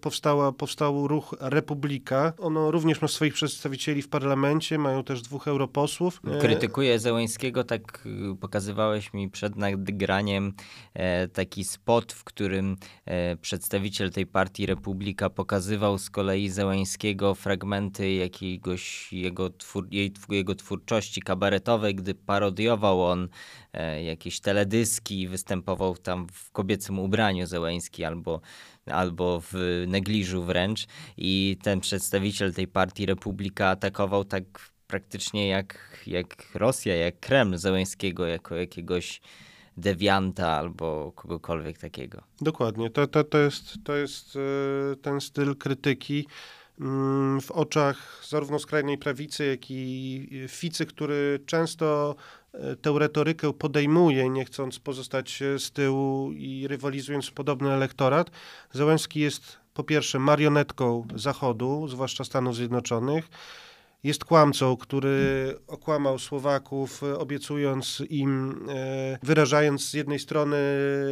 powstała, 0.00 0.52
powstał 0.52 1.08
ruch 1.08 1.34
Republika. 1.40 2.32
Ono 2.38 2.70
również 2.70 3.02
ma 3.02 3.08
swoich 3.08 3.34
przedstawicieli 3.34 4.02
w 4.02 4.08
parlamencie, 4.08 4.78
mają 4.78 5.04
też 5.04 5.22
dwóch 5.22 5.48
europosłów. 5.48 6.20
E, 6.26 6.38
Krytykuje 6.38 6.98
Zełęńskiego, 6.98 7.64
tak 7.64 8.08
pokazywałeś 8.40 9.12
mi 9.12 9.30
przed 9.30 9.56
nagraniem 9.56 10.52
taki 11.32 11.64
spot, 11.64 12.12
w 12.12 12.24
którym 12.24 12.76
przedstawiciel 13.40 14.10
tej 14.10 14.26
partii 14.26 14.66
Republika 14.66 15.30
pokazywał 15.30 15.98
z 15.98 16.10
kolei 16.10 16.48
Zełęńskiego 16.48 17.34
fragmenty 17.34 18.01
jakiegoś 18.10 19.12
jego, 19.12 19.50
twór, 19.50 19.88
jej, 19.90 20.12
jego 20.28 20.54
twórczości 20.54 21.22
kabaretowej, 21.22 21.94
gdy 21.94 22.14
parodiował 22.14 23.04
on 23.04 23.28
e, 23.72 24.04
jakieś 24.04 24.40
teledyski, 24.40 25.28
występował 25.28 25.96
tam 25.96 26.26
w 26.32 26.50
kobiecym 26.50 26.98
ubraniu 26.98 27.46
Zełęński 27.46 28.04
albo 28.04 28.40
albo 28.86 29.40
w 29.40 29.84
negliżu 29.88 30.42
wręcz 30.42 30.86
i 31.16 31.56
ten 31.62 31.80
przedstawiciel 31.80 32.54
tej 32.54 32.68
partii 32.68 33.06
Republika 33.06 33.68
atakował 33.68 34.24
tak 34.24 34.44
praktycznie 34.86 35.48
jak, 35.48 36.02
jak 36.06 36.54
Rosja, 36.54 36.96
jak 36.96 37.20
Kreml 37.20 37.56
Zełęńskiego 37.56 38.26
jako 38.26 38.54
jakiegoś 38.54 39.20
dewianta 39.76 40.48
albo 40.48 41.12
kogokolwiek 41.12 41.78
takiego. 41.78 42.22
Dokładnie. 42.40 42.90
To, 42.90 43.06
to, 43.06 43.24
to 43.24 43.38
jest, 43.38 43.74
to 43.84 43.96
jest 43.96 44.36
e, 44.36 44.96
ten 44.96 45.20
styl 45.20 45.56
krytyki 45.56 46.26
w 47.40 47.50
oczach 47.50 48.24
zarówno 48.28 48.58
skrajnej 48.58 48.98
prawicy, 48.98 49.46
jak 49.46 49.70
i 49.70 50.28
Ficy, 50.48 50.86
który 50.86 51.40
często 51.46 52.14
e, 52.52 52.76
tę 52.76 52.94
retorykę 52.98 53.52
podejmuje, 53.52 54.30
nie 54.30 54.44
chcąc 54.44 54.78
pozostać 54.78 55.42
z 55.58 55.70
tyłu 55.70 56.32
i 56.32 56.66
rywalizując 56.68 57.30
podobny 57.30 57.72
elektorat. 57.72 58.30
Załęski 58.72 59.20
jest 59.20 59.56
po 59.74 59.84
pierwsze 59.84 60.18
marionetką 60.18 61.06
Zachodu, 61.14 61.88
zwłaszcza 61.88 62.24
Stanów 62.24 62.56
Zjednoczonych, 62.56 63.28
jest 64.04 64.24
kłamcą, 64.24 64.76
który 64.76 65.54
okłamał 65.66 66.18
Słowaków, 66.18 67.02
obiecując 67.02 68.02
im, 68.10 68.64
e, 68.68 69.18
wyrażając 69.22 69.90
z 69.90 69.94
jednej 69.94 70.18
strony 70.18 70.56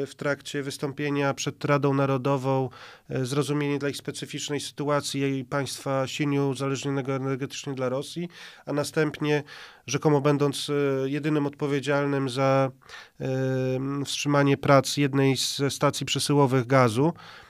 w 0.07 0.13
trakcie 0.17 0.63
wystąpienia 0.63 1.35
przed 1.35 1.65
Radą 1.65 1.95
Narodową 1.95 2.69
e, 3.09 3.25
zrozumienie 3.25 3.79
dla 3.79 3.89
ich 3.89 3.97
specyficznej 3.97 4.61
sytuacji 4.61 5.21
jej 5.21 5.45
państwa 5.45 6.07
silnie 6.07 6.43
uzależnionego 6.43 7.15
energetycznie 7.15 7.75
dla 7.75 7.89
Rosji, 7.89 8.29
a 8.67 8.73
następnie 8.73 9.43
rzekomo 9.87 10.21
będąc 10.21 10.71
e, 10.71 11.11
jedynym 11.11 11.47
odpowiedzialnym 11.47 12.29
za 12.29 12.71
wstrzymanie 14.05 14.57
prac 14.57 14.97
jednej 14.97 15.37
z 15.37 15.61
stacji 15.71 16.07
przesyłowych 16.07 16.67
gazu, 16.67 17.13
E, 17.13 17.50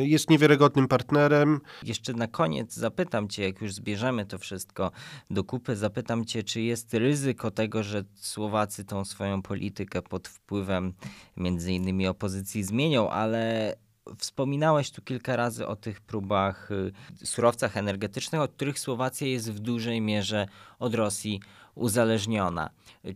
jest 0.00 0.30
niewiarygodnym 0.30 0.88
partnerem. 0.88 1.60
Jeszcze 1.82 2.12
na 2.12 2.26
koniec 2.26 2.74
zapytam 2.74 3.28
Cię, 3.28 3.42
jak 3.42 3.60
już 3.60 3.74
zbierzemy 3.74 4.26
to 4.26 4.38
wszystko 4.38 4.90
do 5.30 5.44
kupy, 5.44 5.76
zapytam 5.76 6.24
Cię, 6.24 6.42
czy 6.42 6.60
jest 6.60 6.94
ryzyko 6.94 7.50
tego, 7.50 7.82
że 7.82 8.04
Słowacy 8.14 8.84
tą 8.84 9.04
swoją 9.04 9.42
politykę 9.42 10.02
pod 10.02 10.28
wpływem 10.28 10.92
między 11.36 11.72
innymi 11.72 12.06
opozycji 12.06 12.64
zmienią, 12.64 13.10
ale 13.10 13.74
Wspominałeś 14.18 14.90
tu 14.90 15.02
kilka 15.02 15.36
razy 15.36 15.66
o 15.66 15.76
tych 15.76 16.00
próbach 16.00 16.70
y, 16.70 16.92
surowcach 17.26 17.76
energetycznych, 17.76 18.40
od 18.40 18.52
których 18.52 18.78
Słowacja 18.78 19.26
jest 19.26 19.52
w 19.52 19.58
dużej 19.58 20.00
mierze 20.00 20.46
od 20.78 20.94
Rosji 20.94 21.40
uzależniona. 21.80 22.70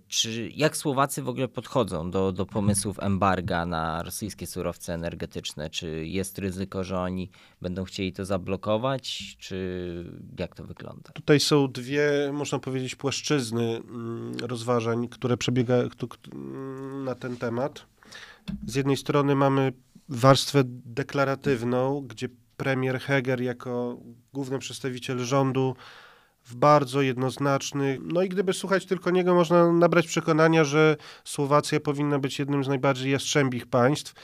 Czy 0.08 0.50
jak 0.54 0.76
Słowacy 0.76 1.22
w 1.22 1.28
ogóle 1.28 1.48
podchodzą 1.48 2.10
do, 2.10 2.32
do 2.32 2.46
pomysłów 2.46 2.98
embarga 3.02 3.66
na 3.66 4.02
rosyjskie 4.02 4.46
surowce 4.46 4.94
energetyczne? 4.94 5.70
Czy 5.70 6.06
jest 6.06 6.38
ryzyko, 6.38 6.84
że 6.84 6.98
oni 6.98 7.30
będą 7.62 7.84
chcieli 7.84 8.12
to 8.12 8.24
zablokować, 8.24 9.36
czy 9.38 10.04
jak 10.38 10.54
to 10.54 10.64
wygląda? 10.64 11.12
Tutaj 11.12 11.40
są 11.40 11.72
dwie, 11.72 12.30
można 12.32 12.58
powiedzieć, 12.58 12.94
płaszczyzny 12.96 13.76
mm, 13.76 14.36
rozważań, 14.42 15.08
które 15.08 15.36
przebiegają 15.36 15.88
na 17.04 17.14
ten 17.14 17.36
temat. 17.36 17.86
Z 18.66 18.74
jednej 18.74 18.96
strony 18.96 19.34
mamy 19.34 19.72
warstwę 20.08 20.62
deklaratywną, 20.66 22.00
gdzie 22.00 22.28
premier 22.56 23.00
Heger 23.00 23.40
jako 23.40 23.98
główny 24.32 24.58
przedstawiciel 24.58 25.18
rządu 25.18 25.76
w 26.44 26.54
bardzo 26.54 27.02
jednoznacznych. 27.02 28.00
No 28.02 28.22
i 28.22 28.28
gdyby 28.28 28.52
słuchać 28.52 28.86
tylko 28.86 29.10
niego, 29.10 29.34
można 29.34 29.72
nabrać 29.72 30.06
przekonania, 30.06 30.64
że 30.64 30.96
Słowacja 31.24 31.80
powinna 31.80 32.18
być 32.18 32.38
jednym 32.38 32.64
z 32.64 32.68
najbardziej 32.68 33.12
jastrzębich 33.12 33.66
państw, 33.66 34.14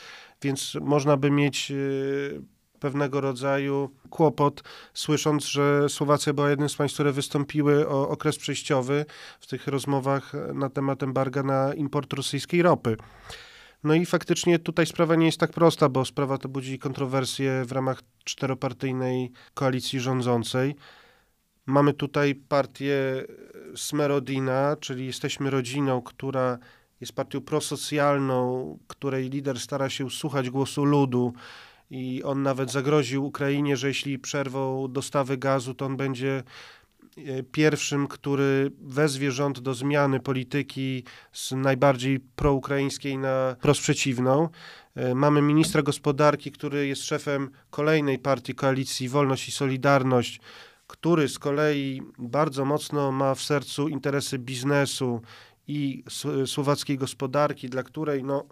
więc 0.43 0.77
można 0.81 1.17
by 1.17 1.31
mieć 1.31 1.71
y, 1.71 2.43
pewnego 2.81 3.21
rodzaju 3.21 3.91
kłopot, 4.11 4.63
słysząc, 4.95 5.45
że 5.45 5.89
Słowacja 5.89 6.33
była 6.33 6.51
jednym 6.51 6.69
z 6.69 6.77
państw, 6.77 6.95
które 6.95 7.13
wystąpiły 7.13 7.89
o 7.89 8.09
okres 8.09 8.39
przejściowy 8.39 9.05
w 9.41 9.47
tych 9.47 9.67
rozmowach 9.67 10.33
na 10.55 10.71
temat 10.71 11.03
embarga 11.03 11.43
na 11.43 11.75
import 11.75 12.13
rosyjskiej 12.13 12.63
ropy. 12.63 12.97
No 13.85 13.95
i 13.95 14.07
faktycznie 14.07 14.59
tutaj 14.59 14.87
sprawa 14.87 15.15
nie 15.15 15.27
jest 15.27 15.41
tak 15.41 15.51
prosta, 15.51 15.89
bo 15.89 16.05
sprawa 16.05 16.39
to 16.39 16.49
budzi 16.49 16.79
kontrowersje 16.79 17.65
w 17.65 17.73
ramach 17.73 18.03
czteropartyjnej 18.25 19.33
koalicji 19.55 20.01
rządzącej. 20.01 20.75
Mamy 21.71 21.93
tutaj 21.93 22.35
partię 22.35 23.25
Smerodina, 23.77 24.77
czyli 24.81 25.07
jesteśmy 25.07 25.51
rodziną, 25.51 26.03
która 26.03 26.59
jest 27.01 27.13
partią 27.13 27.41
prosocjalną, 27.41 28.79
której 28.87 29.31
lider 29.31 29.61
stara 29.61 29.91
się 29.91 30.11
słuchać 30.11 30.51
głosu 30.51 30.85
ludu 30.85 31.33
i 31.91 32.23
on 32.23 32.43
nawet 32.43 32.71
zagroził 32.71 33.25
Ukrainie, 33.25 33.77
że 33.77 33.89
jeśli 33.89 34.19
przerwą 34.19 34.89
dostawy 34.89 35.37
gazu, 35.37 35.75
to 35.75 35.87
on 35.87 35.97
będzie 35.97 36.43
pierwszym, 37.53 38.09
który 38.09 38.71
wezwie 38.81 39.33
rząd 39.33 39.61
do 39.61 39.75
zmiany 39.75 40.21
polityki 40.21 41.05
z 41.33 41.53
najbardziej 41.53 42.21
proukraińskiej 42.21 43.19
na 43.19 43.57
prosprzeciwną. 43.61 44.49
Mamy 45.15 45.43
ministra 45.43 45.83
gospodarki, 45.83 46.53
który 46.53 46.87
jest 46.87 47.05
szefem 47.05 47.51
kolejnej 47.71 48.19
partii 48.19 48.55
koalicji 48.55 49.09
Wolność 49.09 49.49
i 49.49 49.53
Solidarność, 49.53 50.41
który 50.91 51.29
z 51.29 51.39
kolei 51.39 52.03
bardzo 52.19 52.65
mocno 52.65 53.13
ma 53.13 53.35
w 53.35 53.43
sercu 53.43 53.89
interesy 53.89 54.39
biznesu 54.39 55.21
i 55.69 56.05
słowackiej 56.47 56.99
gospodarki, 56.99 57.69
dla 57.69 57.83
której 57.83 58.25
no, 58.25 58.45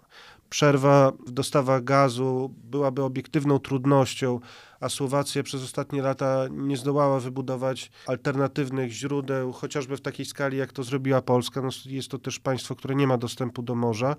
przerwa 0.49 1.11
w 1.27 1.31
dostawach 1.31 1.83
gazu 1.83 2.55
byłaby 2.63 3.03
obiektywną 3.03 3.59
trudnością, 3.59 4.39
a 4.79 4.89
Słowacja 4.89 5.43
przez 5.43 5.63
ostatnie 5.63 6.01
lata 6.01 6.45
nie 6.51 6.77
zdołała 6.77 7.19
wybudować 7.19 7.91
alternatywnych 8.07 8.91
źródeł, 8.91 9.53
chociażby 9.53 9.97
w 9.97 10.01
takiej 10.01 10.25
skali, 10.25 10.57
jak 10.57 10.73
to 10.73 10.83
zrobiła 10.83 11.21
Polska. 11.21 11.61
No, 11.61 11.69
jest 11.85 12.11
to 12.11 12.17
też 12.17 12.39
państwo, 12.39 12.75
które 12.75 12.95
nie 12.95 13.07
ma 13.07 13.17
dostępu 13.17 13.61
do 13.61 13.75
morza. 13.75 14.15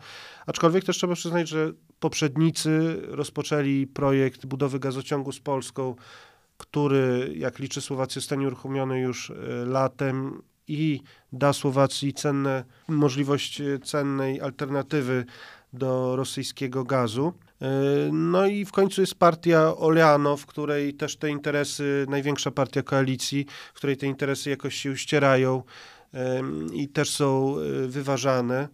Aczkolwiek 0.46 0.84
też 0.84 0.96
trzeba 0.96 1.14
przyznać, 1.14 1.48
że 1.48 1.72
poprzednicy 2.00 3.00
rozpoczęli 3.02 3.86
projekt 3.86 4.46
budowy 4.46 4.78
gazociągu 4.78 5.32
z 5.32 5.40
Polską, 5.40 5.94
który, 6.60 7.32
jak 7.36 7.58
liczy 7.58 7.80
Słowacja, 7.80 8.22
stanie 8.22 8.46
uruchomiony 8.46 9.00
już 9.00 9.30
e, 9.30 9.34
latem 9.66 10.42
i 10.68 11.00
da 11.32 11.52
Słowacji 11.52 12.14
cenne, 12.14 12.64
możliwość 12.88 13.60
e, 13.60 13.78
cennej 13.78 14.40
alternatywy 14.40 15.24
do 15.72 16.16
rosyjskiego 16.16 16.84
gazu. 16.84 17.32
E, 17.62 17.66
no 18.12 18.46
i 18.46 18.64
w 18.64 18.72
końcu 18.72 19.00
jest 19.00 19.14
partia 19.14 19.76
Oleano, 19.76 20.36
w 20.36 20.46
której 20.46 20.94
też 20.94 21.16
te 21.16 21.30
interesy, 21.30 22.06
największa 22.08 22.50
partia 22.50 22.82
koalicji, 22.82 23.46
w 23.74 23.76
której 23.76 23.96
te 23.96 24.06
interesy 24.06 24.50
jakoś 24.50 24.74
się 24.74 24.96
ścierają 24.96 25.62
i 26.72 26.88
też 26.88 27.10
są 27.10 27.56
wyważane. 27.86 28.68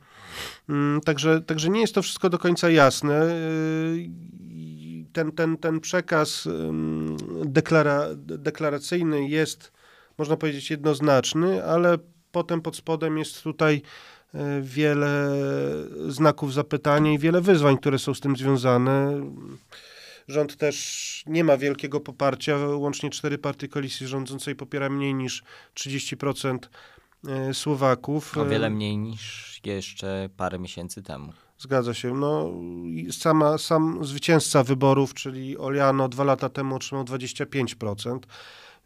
Mm, 0.68 1.00
także, 1.00 1.40
także 1.40 1.70
nie 1.70 1.80
jest 1.80 1.94
to 1.94 2.02
wszystko 2.02 2.30
do 2.30 2.38
końca 2.38 2.70
jasne 2.70 3.26
ten, 5.16 5.32
ten, 5.32 5.56
ten 5.56 5.80
przekaz 5.80 6.48
deklara, 7.44 8.06
deklaracyjny 8.16 9.28
jest, 9.28 9.72
można 10.18 10.36
powiedzieć, 10.36 10.70
jednoznaczny, 10.70 11.64
ale 11.64 11.98
potem 12.32 12.62
pod 12.62 12.76
spodem 12.76 13.18
jest 13.18 13.42
tutaj 13.42 13.82
e, 14.34 14.60
wiele 14.62 15.36
znaków 16.08 16.52
zapytania 16.54 17.12
i 17.12 17.18
wiele 17.18 17.40
wyzwań, 17.40 17.78
które 17.78 17.98
są 17.98 18.14
z 18.14 18.20
tym 18.20 18.36
związane. 18.36 19.20
Rząd 20.28 20.56
też 20.56 21.22
nie 21.26 21.44
ma 21.44 21.56
wielkiego 21.56 22.00
poparcia. 22.00 22.58
Łącznie 22.58 23.10
cztery 23.10 23.38
partie 23.38 23.68
koalicji 23.68 24.06
rządzącej 24.06 24.56
popiera 24.56 24.88
mniej 24.88 25.14
niż 25.14 25.42
30% 25.74 26.58
e, 27.28 27.54
Słowaków. 27.54 28.38
O 28.38 28.46
wiele 28.46 28.70
mniej 28.70 28.98
niż 28.98 29.60
jeszcze 29.64 30.28
parę 30.36 30.58
miesięcy 30.58 31.02
temu. 31.02 31.32
Zgadza 31.58 31.94
się. 31.94 32.14
No, 32.14 32.50
sama, 33.10 33.58
sam 33.58 34.04
zwycięzca 34.04 34.62
wyborów, 34.62 35.14
czyli 35.14 35.58
Oliano, 35.58 36.08
dwa 36.08 36.24
lata 36.24 36.48
temu 36.48 36.76
otrzymał 36.76 37.04
25%. 37.04 38.18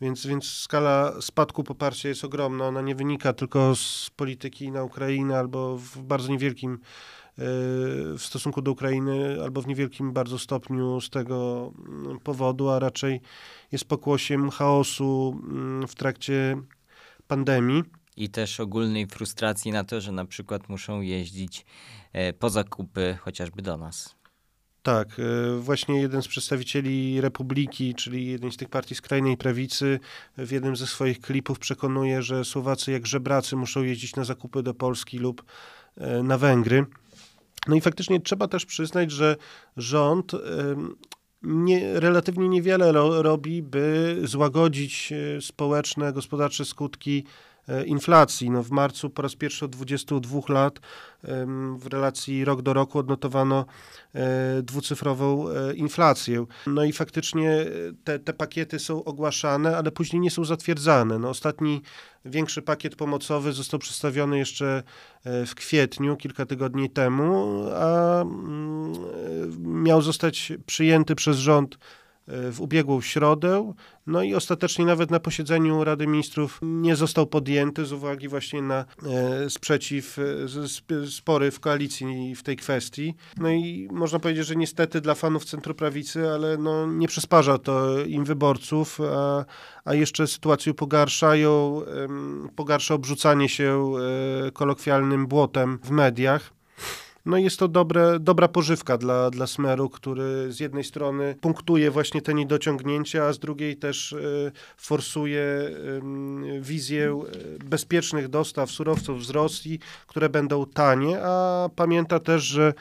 Więc, 0.01 0.27
więc 0.27 0.45
skala 0.45 1.13
spadku 1.21 1.65
poparcia 1.65 2.09
jest 2.09 2.25
ogromna. 2.25 2.67
Ona 2.67 2.81
nie 2.81 2.95
wynika 2.95 3.33
tylko 3.33 3.77
z 3.77 4.11
polityki 4.17 4.73
na 4.73 4.85
Ukrainę 4.85 5.39
albo 5.39 5.77
w 5.77 5.99
bardzo 5.99 6.29
niewielkim 6.29 6.73
e, 6.73 6.79
w 8.19 8.21
stosunku 8.21 8.63
do 8.63 8.73
Ukrainy, 8.73 9.43
albo 9.43 9.63
w 9.63 9.67
niewielkim 9.67 10.13
bardzo 10.13 10.39
stopniu 10.39 11.01
z 11.01 11.11
tego 11.11 11.73
mm, 11.89 12.19
powodu, 12.19 12.69
a 12.69 12.79
raczej 12.79 13.21
jest 13.73 13.85
pokłosiem 13.85 14.51
chaosu 14.51 15.41
mm, 15.43 15.89
w 15.89 15.95
trakcie 15.95 16.57
pandemii. 17.27 18.00
I 18.21 18.29
też 18.29 18.61
ogólnej 18.61 19.07
frustracji 19.07 19.73
na 19.73 19.85
to, 19.85 20.01
że 20.01 20.13
na 20.13 20.25
przykład 20.25 20.69
muszą 20.69 21.01
jeździć 21.01 21.65
E, 22.13 22.33
po 22.33 22.51
zakupy 22.51 23.19
chociażby 23.21 23.63
do 23.63 23.77
nas. 23.77 24.17
Tak, 24.83 25.09
e, 25.19 25.57
właśnie 25.59 26.01
jeden 26.01 26.23
z 26.23 26.29
przedstawicieli 26.29 27.21
Republiki, 27.21 27.95
czyli 27.95 28.27
jeden 28.27 28.53
z 28.53 28.57
tych 28.57 28.69
partii 28.69 28.95
skrajnej 28.95 29.37
prawicy, 29.37 30.01
w 30.39 30.51
jednym 30.51 30.77
ze 30.77 30.87
swoich 30.87 31.21
klipów 31.21 31.59
przekonuje, 31.59 32.23
że 32.23 32.45
Słowacy 32.45 32.93
jak 32.93 33.07
żebracy 33.07 33.57
muszą 33.57 33.83
jeździć 33.83 34.17
na 34.17 34.25
zakupy 34.25 34.63
do 34.63 34.75
Polski 34.75 35.19
lub 35.19 35.45
e, 35.97 36.23
na 36.23 36.39
Węgry. 36.39 36.87
No 37.69 37.77
i 37.77 37.81
faktycznie 37.81 38.21
trzeba 38.21 38.49
też 38.49 38.67
przyznać, 38.67 39.11
że 39.11 39.37
rząd 39.77 40.33
nie, 41.43 42.01
relatywnie 42.01 42.49
niewiele 42.49 42.93
ro, 42.93 43.23
robi, 43.23 43.63
by 43.63 44.17
złagodzić 44.25 45.13
społeczne, 45.41 46.13
gospodarcze 46.13 46.65
skutki 46.65 47.25
inflacji. 47.87 48.51
No 48.51 48.63
w 48.63 48.71
marcu 48.71 49.11
po 49.11 49.23
raz 49.23 49.35
pierwszy 49.35 49.65
od 49.65 49.71
22 49.71 50.41
lat 50.49 50.81
w 51.77 51.87
relacji 51.87 52.45
rok 52.45 52.63
do 52.63 52.73
roku 52.73 52.99
odnotowano 52.99 53.65
e, 54.15 54.63
dwucyfrową 54.63 55.49
e, 55.49 55.75
inflację. 55.75 56.47
No 56.67 56.85
i 56.85 56.93
faktycznie 56.93 57.67
te, 58.05 58.19
te 58.19 58.33
pakiety 58.33 58.79
są 58.79 59.05
ogłaszane, 59.05 59.77
ale 59.77 59.91
później 59.91 60.21
nie 60.21 60.31
są 60.31 60.45
zatwierdzane. 60.45 61.19
No 61.19 61.29
ostatni 61.29 61.83
większy 62.25 62.63
pakiet 62.63 62.97
pomocowy 62.97 63.53
został 63.53 63.81
przedstawiony 63.81 64.39
jeszcze 64.39 64.83
w 65.25 65.55
kwietniu, 65.55 66.17
kilka 66.17 66.47
tygodni 66.47 66.91
temu, 66.91 67.65
a 67.75 68.21
mm, 68.23 68.93
miał 69.83 70.03
zostać 70.03 70.53
przyjęty 70.67 71.15
przez 71.15 71.37
rząd 71.37 71.79
w 72.51 72.61
ubiegłą 72.61 73.01
środę, 73.01 73.73
no 74.07 74.23
i 74.23 74.35
ostatecznie 74.35 74.85
nawet 74.85 75.11
na 75.11 75.21
posiedzeniu 75.21 75.85
Rady 75.85 76.07
Ministrów 76.07 76.59
nie 76.63 76.97
został 76.97 77.27
podjęty 77.27 77.87
z 77.87 77.93
uwagi 77.93 78.29
właśnie 78.29 78.63
na 78.63 78.85
e, 79.07 79.51
sprzeciw, 79.51 80.19
e, 80.19 81.09
spory 81.11 81.51
w 81.51 81.61
koalicji 81.61 82.35
w 82.35 82.43
tej 82.43 82.57
kwestii. 82.57 83.15
No 83.37 83.51
i 83.51 83.89
można 83.93 84.19
powiedzieć, 84.19 84.47
że 84.47 84.57
niestety 84.57 85.01
dla 85.01 85.15
fanów 85.15 85.45
centroprawicy, 85.45 86.31
ale 86.31 86.57
no 86.57 86.87
nie 86.87 87.09
przysparza 87.09 87.59
to 87.59 88.05
im 88.05 88.25
wyborców, 88.25 89.01
a, 89.01 89.45
a 89.85 89.95
jeszcze 89.95 90.27
sytuację 90.27 90.75
pogarszają, 90.75 91.83
pogarsza 92.57 92.95
obrzucanie 92.95 93.49
się 93.49 93.93
e, 94.47 94.51
kolokwialnym 94.51 95.27
błotem 95.27 95.79
w 95.85 95.91
mediach. 95.91 96.53
No 97.27 97.39
jest 97.39 97.59
to 97.59 97.69
dobre, 97.69 98.19
dobra 98.21 98.49
pożywka 98.49 98.99
dla, 98.99 99.31
dla 99.31 99.47
Smeru, 99.47 99.89
który 99.89 100.53
z 100.53 100.61
jednej 100.61 100.85
strony 100.85 101.35
punktuje 101.41 101.91
właśnie 101.91 102.23
te 102.23 102.35
niedociągnięcia, 102.35 103.25
a 103.25 103.33
z 103.33 103.39
drugiej 103.39 103.77
też 103.77 104.13
y, 104.13 104.53
forsuje 104.77 105.41
y, 105.41 106.61
wizję 106.61 107.23
bezpiecznych 107.65 108.29
dostaw 108.29 108.71
surowców 108.71 109.27
z 109.27 109.31
Rosji, 109.31 109.79
które 110.07 110.29
będą 110.29 110.67
tanie, 110.67 111.19
a 111.23 111.69
pamięta 111.77 112.21
też, 112.21 112.43
że 112.43 112.75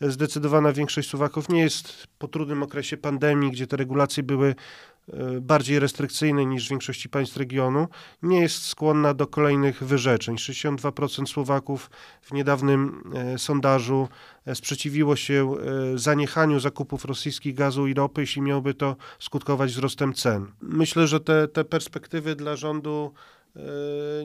zdecydowana 0.00 0.72
większość 0.72 1.08
Słowaków 1.08 1.48
nie 1.48 1.60
jest 1.60 2.06
po 2.18 2.28
trudnym 2.28 2.62
okresie 2.62 2.96
pandemii, 2.96 3.50
gdzie 3.50 3.66
te 3.66 3.76
regulacje 3.76 4.22
były 4.22 4.54
E, 4.54 4.95
bardziej 5.40 5.78
restrykcyjny 5.78 6.46
niż 6.46 6.66
w 6.66 6.70
większości 6.70 7.08
państw 7.08 7.36
regionu, 7.36 7.88
nie 8.22 8.40
jest 8.40 8.62
skłonna 8.66 9.14
do 9.14 9.26
kolejnych 9.26 9.84
wyrzeczeń. 9.84 10.36
62% 10.36 11.26
Słowaków 11.26 11.90
w 12.20 12.32
niedawnym 12.32 13.02
e, 13.14 13.38
sondażu 13.38 14.08
e, 14.46 14.54
sprzeciwiło 14.54 15.16
się 15.16 15.54
zaniechaniu 15.94 16.60
zakupów 16.60 17.04
rosyjskich 17.04 17.54
gazu 17.54 17.86
i 17.86 17.94
ropy, 17.94 18.20
jeśli 18.20 18.42
miałoby 18.42 18.74
to 18.74 18.96
skutkować 19.18 19.72
wzrostem 19.72 20.14
cen. 20.14 20.46
Myślę, 20.60 21.06
że 21.06 21.20
te, 21.20 21.48
te 21.48 21.64
perspektywy 21.64 22.36
dla 22.36 22.56
rządu 22.56 23.12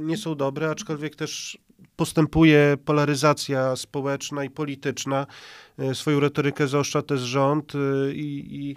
nie 0.02 0.18
są 0.18 0.36
dobre, 0.36 0.70
aczkolwiek 0.70 1.16
też 1.16 1.58
postępuje 1.96 2.78
polaryzacja 2.86 3.76
społeczna 3.76 4.44
i 4.44 4.50
polityczna. 4.50 5.28
Swoją 5.94 6.20
retorykę 6.20 6.68
zaostrza 6.68 7.02
też 7.02 7.22
rząd 7.22 7.74
i, 8.14 8.48
i 8.52 8.76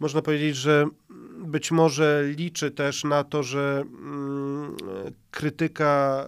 można 0.00 0.22
powiedzieć, 0.22 0.56
że 0.56 0.86
być 1.44 1.70
może 1.70 2.24
liczy 2.36 2.70
też 2.70 3.04
na 3.04 3.24
to, 3.24 3.42
że 3.42 3.84
mm, 3.86 4.76
krytyka 5.30 6.24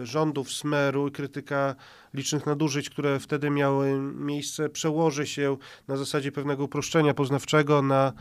e, 0.00 0.06
rządów 0.06 0.52
Smeru 0.52 1.08
i 1.08 1.12
krytyka 1.12 1.74
licznych 2.14 2.46
nadużyć, 2.46 2.90
które 2.90 3.20
wtedy 3.20 3.50
miały 3.50 3.98
miejsce, 4.14 4.68
przełoży 4.68 5.26
się 5.26 5.56
na 5.88 5.96
zasadzie 5.96 6.32
pewnego 6.32 6.64
uproszczenia 6.64 7.14
poznawczego 7.14 7.82
na 7.82 8.12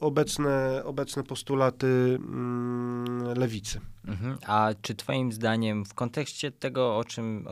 obecne, 0.00 0.82
obecne 0.84 1.22
postulaty 1.22 2.18
um, 2.20 3.22
lewicy. 3.36 3.80
Mhm. 4.06 4.38
A 4.46 4.70
czy 4.82 4.94
Twoim 4.94 5.32
zdaniem, 5.32 5.84
w 5.84 5.94
kontekście 5.94 6.50
tego, 6.50 6.96
o 6.96 7.04
czym, 7.04 7.46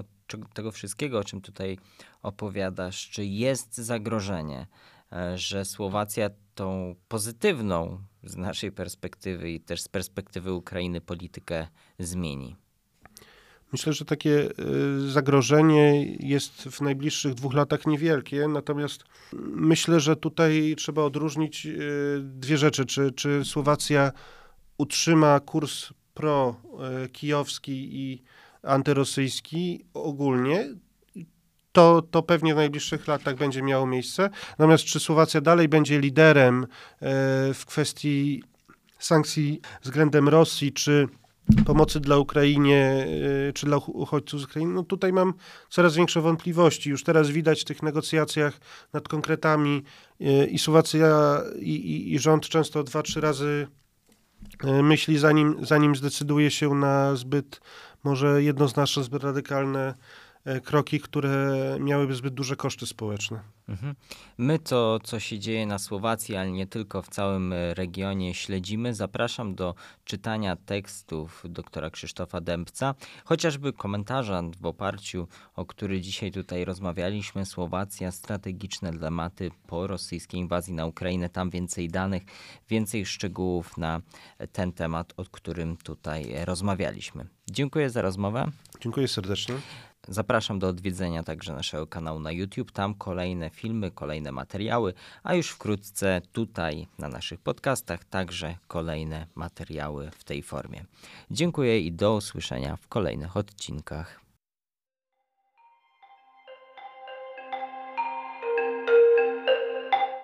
tego 0.54 0.72
wszystkiego, 0.72 1.18
o 1.18 1.24
czym 1.24 1.40
tutaj 1.40 1.78
opowiadasz, 2.22 3.10
czy 3.10 3.24
jest 3.24 3.76
zagrożenie? 3.76 4.66
E, 5.12 5.38
że 5.38 5.64
Słowacja 5.64 6.30
tą 6.54 6.94
pozytywną 7.08 7.98
z 8.22 8.36
naszej 8.36 8.72
perspektywy 8.72 9.50
i 9.50 9.60
też 9.60 9.82
z 9.82 9.88
perspektywy 9.88 10.52
Ukrainy 10.52 11.00
politykę 11.00 11.68
zmieni? 11.98 12.56
Myślę, 13.72 13.92
że 13.92 14.04
takie 14.04 14.40
e, 14.40 14.50
zagrożenie 15.08 16.04
jest 16.20 16.62
w 16.62 16.80
najbliższych 16.80 17.34
dwóch 17.34 17.54
latach 17.54 17.86
niewielkie, 17.86 18.48
natomiast 18.48 19.04
myślę, 19.52 20.00
że 20.00 20.16
tutaj 20.16 20.74
trzeba 20.78 21.02
odróżnić 21.02 21.66
e, 21.66 21.70
dwie 22.20 22.56
rzeczy. 22.56 22.86
Czy, 22.86 23.12
czy 23.12 23.44
Słowacja 23.44 24.12
utrzyma 24.78 25.40
kurs 25.40 25.92
pro-kijowski 26.14 27.88
i 27.92 28.22
antyrosyjski 28.62 29.84
ogólnie, 29.94 30.68
to, 31.76 32.02
to 32.10 32.22
pewnie 32.22 32.54
w 32.54 32.56
najbliższych 32.56 33.08
latach 33.08 33.36
będzie 33.36 33.62
miało 33.62 33.86
miejsce. 33.86 34.30
Natomiast 34.58 34.84
czy 34.84 35.00
Słowacja 35.00 35.40
dalej 35.40 35.68
będzie 35.68 36.00
liderem 36.00 36.64
e, 36.64 36.66
w 37.54 37.62
kwestii 37.66 38.42
sankcji 38.98 39.60
względem 39.82 40.28
Rosji, 40.28 40.72
czy 40.72 41.08
pomocy 41.66 42.00
dla 42.00 42.18
Ukrainie, 42.18 43.06
y, 43.48 43.52
czy 43.52 43.66
dla 43.66 43.76
uchodźców 43.76 44.40
z 44.40 44.44
Ukrainy, 44.44 44.74
no 44.74 44.82
tutaj 44.82 45.12
mam 45.12 45.34
coraz 45.68 45.96
większe 45.96 46.20
wątpliwości. 46.20 46.90
Już 46.90 47.04
teraz 47.04 47.30
widać 47.30 47.60
w 47.60 47.64
tych 47.64 47.82
negocjacjach 47.82 48.58
nad 48.92 49.08
konkretami 49.08 49.82
y, 50.20 50.46
i 50.46 50.58
Słowacja 50.58 51.40
i, 51.58 51.74
i, 51.74 52.14
i 52.14 52.18
rząd 52.18 52.48
często 52.48 52.82
dwa, 52.84 53.02
trzy 53.02 53.20
razy 53.20 53.66
myśli, 54.82 55.18
zanim, 55.18 55.56
zanim 55.62 55.96
zdecyduje 55.96 56.50
się 56.50 56.74
na 56.74 57.16
zbyt 57.16 57.60
może 58.04 58.42
jednoznaczne, 58.42 59.02
zbyt 59.02 59.24
radykalne 59.24 59.94
E, 59.94 59.94
kroki, 60.64 61.00
które 61.00 61.56
miałyby 61.80 62.14
zbyt 62.14 62.34
duże 62.34 62.56
koszty 62.56 62.86
społeczne. 62.86 63.40
Mhm. 63.68 63.94
My 64.38 64.58
to, 64.58 64.98
co 65.04 65.20
się 65.20 65.38
dzieje 65.38 65.66
na 65.66 65.78
Słowacji, 65.78 66.36
ale 66.36 66.50
nie 66.50 66.66
tylko 66.66 67.02
w 67.02 67.08
całym 67.08 67.52
e, 67.52 67.74
regionie 67.74 68.34
śledzimy. 68.34 68.94
Zapraszam 68.94 69.54
do 69.54 69.74
czytania 70.04 70.56
tekstów 70.56 71.42
doktora 71.48 71.90
Krzysztofa 71.90 72.40
Dębca, 72.40 72.94
chociażby 73.24 73.72
komentarza 73.72 74.42
w 74.60 74.66
oparciu, 74.66 75.28
o 75.56 75.66
który 75.66 76.00
dzisiaj 76.00 76.32
tutaj 76.32 76.64
rozmawialiśmy. 76.64 77.46
Słowacja, 77.46 78.10
strategiczne 78.10 78.92
dylematy 78.92 79.50
po 79.66 79.86
rosyjskiej 79.86 80.40
inwazji 80.40 80.74
na 80.74 80.86
Ukrainę. 80.86 81.28
Tam 81.28 81.50
więcej 81.50 81.88
danych, 81.88 82.22
więcej 82.68 83.06
szczegółów 83.06 83.76
na 83.76 84.00
ten 84.52 84.72
temat, 84.72 85.12
o 85.16 85.24
którym 85.24 85.76
tutaj 85.76 86.34
rozmawialiśmy. 86.44 87.26
Dziękuję 87.50 87.90
za 87.90 88.02
rozmowę. 88.02 88.50
Dziękuję 88.80 89.08
serdecznie. 89.08 89.54
Zapraszam 90.08 90.58
do 90.58 90.68
odwiedzenia 90.68 91.22
także 91.22 91.52
naszego 91.52 91.86
kanału 91.86 92.20
na 92.20 92.32
YouTube. 92.32 92.72
Tam 92.72 92.94
kolejne 92.94 93.50
filmy, 93.50 93.90
kolejne 93.90 94.32
materiały, 94.32 94.94
a 95.22 95.34
już 95.34 95.50
wkrótce 95.50 96.22
tutaj 96.32 96.86
na 96.98 97.08
naszych 97.08 97.40
podcastach 97.40 98.04
także 98.04 98.56
kolejne 98.68 99.26
materiały 99.34 100.10
w 100.10 100.24
tej 100.24 100.42
formie. 100.42 100.84
Dziękuję 101.30 101.80
i 101.80 101.92
do 101.92 102.14
usłyszenia 102.14 102.76
w 102.76 102.88
kolejnych 102.88 103.36
odcinkach. 103.36 104.25